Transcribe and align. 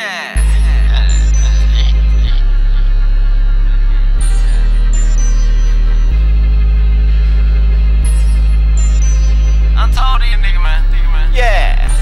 Yeah. 0.00 0.32
I'm 9.76 9.92
told 9.92 10.22
you, 10.22 10.38
nigga, 10.38 10.62
man. 10.62 10.88
Nigga, 10.90 11.12
man. 11.12 11.34
Yeah. 11.34 11.92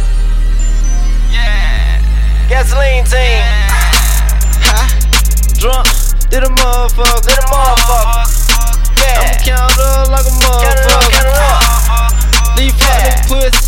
Yeah. 1.29 2.49
Gasoline 2.49 3.03
team. 3.03 3.19
Yeah. 3.19 3.67
Huh? 4.63 4.87
Drunk. 5.59 5.89
Did 6.31 6.45
a 6.45 6.51
motherfucker. 6.55 7.21
Did 7.27 7.39
a 7.39 7.47
motherfucker. 7.51 8.31
Yeah. 9.03 9.27
I'ma 9.27 9.35
count 9.43 9.79
up 9.81 10.09
like 10.09 10.27
a 10.27 10.31
motherfucker. 10.39 10.63
Count 10.63 10.79
it 10.79 10.87
up, 10.87 11.03
count 11.11 11.27
it 11.27 11.35
up. 11.35 12.57
Leave 12.57 12.79
yeah. 12.79 13.27
pussy. 13.27 13.68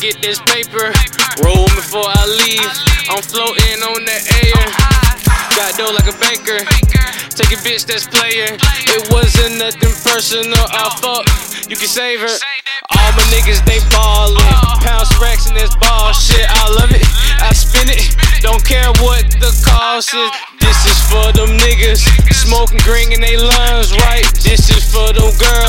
Get 0.00 0.20
this 0.20 0.38
paper. 0.44 0.92
Roll 1.44 1.68
before 1.72 2.04
I 2.04 2.22
leave, 2.44 2.72
I'm 3.08 3.22
floating 3.22 3.80
on 3.84 4.04
the 4.04 4.18
air. 4.44 4.62
Got 5.56 5.76
dough 5.76 5.92
like 5.92 6.08
a 6.08 6.16
banker, 6.20 6.60
take 7.32 7.52
a 7.52 7.60
bitch 7.64 7.88
that's 7.88 8.06
player. 8.08 8.56
It 8.92 9.02
wasn't 9.08 9.56
nothing 9.56 9.92
personal, 10.04 10.60
I 10.68 10.92
fuck, 11.00 11.24
you 11.68 11.76
can 11.76 11.88
save 11.88 12.20
her. 12.20 12.36
All 12.92 13.10
my 13.16 13.24
niggas, 13.32 13.64
they 13.64 13.80
ballin'. 13.88 14.36
Pounds, 14.84 15.10
racks, 15.20 15.48
and 15.48 15.56
this 15.56 15.74
ball 15.76 16.12
shit, 16.12 16.44
I 16.44 16.68
love 16.76 16.92
it. 16.92 17.04
I 17.40 17.52
spin 17.52 17.88
it, 17.88 18.16
don't 18.40 18.64
care 18.64 18.92
what 19.00 19.24
the 19.40 19.52
cost 19.64 20.12
is. 20.12 20.30
This 20.60 20.76
is 20.84 20.98
for 21.08 21.32
them 21.32 21.56
niggas, 21.56 22.04
smoking 22.32 22.80
green 22.84 23.12
in 23.12 23.20
they 23.20 23.36
lungs, 23.36 23.92
right? 24.06 24.26
This 24.44 24.68
is 24.68 24.84
for 24.92 25.12
them 25.12 25.32
girls, 25.40 25.65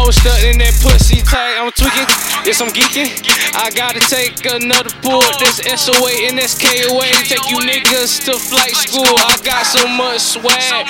they 0.00 0.08
always 0.08 0.16
stuntin' 0.16 0.56
that 0.64 0.72
pussy 0.80 1.20
tight. 1.20 1.60
I'm 1.60 1.68
tweaking, 1.76 2.08
yes, 2.48 2.60
I'm 2.64 2.72
geeking. 2.72 3.12
I 3.52 3.68
gotta 3.76 4.00
take 4.00 4.40
another 4.48 4.88
pull. 5.04 5.20
This 5.36 5.60
SOA 5.60 6.24
and 6.24 6.40
SKOA, 6.40 7.04
take 7.28 7.44
you 7.52 7.60
niggas 7.60 8.24
to 8.24 8.38
flight 8.40 8.72
school. 8.72 9.04
I 9.04 9.36
got 9.44 9.66
so 9.66 9.84
much 9.88 10.20
swag. 10.20 10.86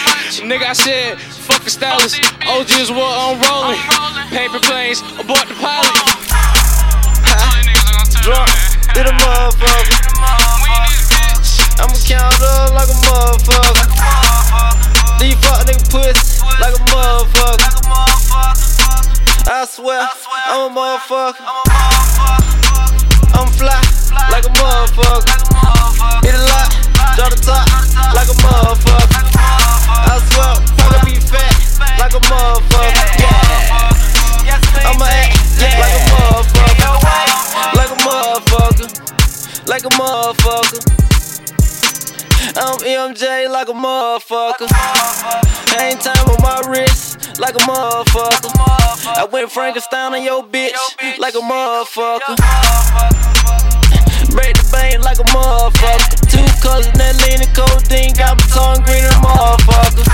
Nigga, 0.46 0.70
I 0.70 0.72
said, 0.74 1.18
fuck 1.18 1.66
a 1.66 1.70
stylist. 1.70 2.22
OG 2.46 2.70
is 2.78 2.90
what 2.90 3.10
I'm 3.10 3.42
rolling. 3.42 3.82
Paper 4.30 4.60
planes, 4.62 5.02
abort 5.18 5.48
the 5.50 5.58
pilot. 5.58 5.90
Drunk, 8.22 8.50
a 8.94 9.14
motherfucker. 9.18 9.98
I'ma 11.82 11.98
count 12.06 12.38
up 12.42 12.74
like 12.74 12.88
a 12.88 12.98
motherfucker. 13.08 14.19
I'm 20.60 20.76
a 20.76 20.78
motherfucker. 20.78 21.40
I'm 23.32 23.48
fly 23.56 23.80
like 24.28 24.44
a 24.44 24.52
motherfucker. 24.60 25.40
Hit 26.22 26.34
a 26.34 26.42
lot, 26.52 26.68
drop 27.16 27.32
the 27.32 27.40
top 27.40 27.64
like 28.12 28.28
a 28.28 28.36
motherfucker. 28.44 29.24
I 29.88 30.20
swear, 30.28 30.60
pocket 30.76 31.04
be 31.06 31.16
fat 31.16 31.56
like 31.98 32.12
a 32.12 32.20
motherfucker. 32.28 32.92
Yeah, 34.44 34.60
I'ma 34.84 35.08
act 35.08 35.40
like 35.80 35.96
a 35.96 36.02
motherfucker. 36.12 36.84
Like 37.74 37.90
a 37.90 37.96
motherfucker. 38.04 38.88
Like 39.66 39.84
a 39.84 39.92
motherfucker. 39.96 40.80
I'm 42.58 42.78
MJ 43.14 43.48
like 43.50 43.68
a 43.68 43.72
motherfucker. 43.72 44.68
Hang 45.70 45.96
time 45.96 46.28
on 46.28 46.42
my 46.42 46.60
wrist 46.68 47.19
like 47.40 47.54
a 47.56 47.64
motherfucker. 47.64 48.52
I 49.16 49.24
went 49.32 49.50
Frankenstein 49.50 50.12
on 50.12 50.22
your 50.22 50.44
bitch 50.44 50.76
like 51.18 51.34
a 51.34 51.40
motherfucker. 51.40 52.36
Break 54.36 54.54
the 54.60 54.68
bank 54.70 55.02
like 55.02 55.18
a 55.18 55.24
motherfucker. 55.32 56.20
Two 56.28 56.44
cousins 56.60 56.92
that 57.00 57.16
lean 57.24 57.40
and 57.40 57.48
codeine 57.56 58.12
got 58.12 58.36
my 58.36 58.44
tongue 58.52 58.84
green 58.84 59.08
than 59.08 59.16
a 59.16 59.24
motherfucker. 59.24 60.04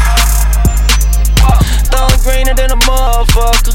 Tongue 1.91 2.19
greener 2.23 2.55
than 2.55 2.71
a 2.71 2.79
motherfucker. 2.87 3.75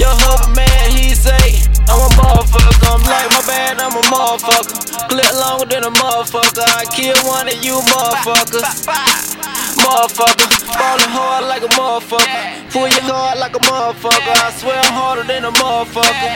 Your 0.00 0.16
hubby 0.24 0.56
man, 0.56 0.96
he 0.96 1.12
say, 1.12 1.60
I'm 1.92 2.00
a 2.00 2.08
motherfucker. 2.16 2.88
I'm 2.88 3.04
like 3.04 3.28
my 3.36 3.44
bad, 3.44 3.84
I'm 3.84 3.92
a 3.92 4.02
motherfucker. 4.08 5.12
Clip 5.12 5.32
longer 5.36 5.66
than 5.68 5.84
a 5.84 5.92
motherfucker. 5.92 6.64
I 6.64 6.88
kill 6.88 7.20
one 7.28 7.48
of 7.52 7.62
you 7.62 7.84
motherfuckers 7.92 9.51
motherfucker. 9.82 10.46
Ballin' 10.78 11.10
hard 11.10 11.44
like 11.46 11.62
a 11.62 11.68
motherfucker. 11.74 12.70
Pull 12.72 12.88
your 12.88 13.04
card 13.10 13.38
like 13.38 13.54
a 13.54 13.58
motherfucker. 13.60 14.34
I 14.46 14.50
swear 14.56 14.78
I'm 14.78 14.92
harder 14.92 15.24
than 15.24 15.44
a 15.44 15.52
motherfucker. 15.52 16.30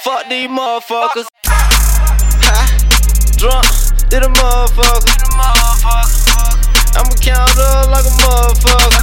Fuck 0.00 0.28
these 0.28 0.48
motherfuckers. 0.48 1.26
Drunk, 3.36 3.66
did 4.08 4.22
a 4.22 4.28
motherfucker. 4.28 5.12
I'ma 6.96 7.14
count 7.20 7.58
up 7.58 7.90
like 7.90 8.06
a 8.06 8.14
motherfucker. 8.24 9.02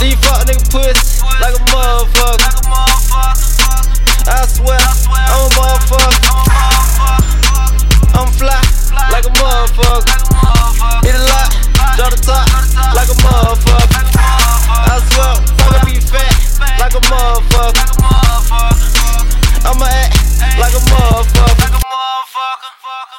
These 0.00 0.18
fuck 0.24 0.44
nigga 0.46 0.64
pussy 0.70 1.22
like 1.40 1.54
a 1.54 1.62
motherfucker. 1.72 2.39
motherfucker. 17.10 17.99